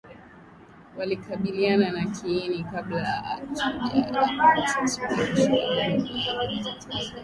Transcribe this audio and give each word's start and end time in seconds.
kukabiliana 0.95 1.91
na 1.91 2.05
kiini 2.05 2.63
kabla 2.63 3.05
hatujapata 3.05 4.87
suluhisho 4.87 5.73
la 5.73 5.91
kudumu 5.95 6.23
kwa 6.37 6.47
tatizo 6.63 6.89
la 6.89 7.13